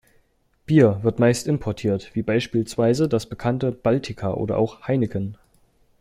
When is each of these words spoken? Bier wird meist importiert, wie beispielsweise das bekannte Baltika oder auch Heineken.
Bier 0.65 0.97
wird 1.03 1.19
meist 1.19 1.45
importiert, 1.45 2.15
wie 2.15 2.23
beispielsweise 2.23 3.07
das 3.07 3.27
bekannte 3.27 3.71
Baltika 3.71 4.33
oder 4.33 4.57
auch 4.57 4.87
Heineken. 4.87 5.37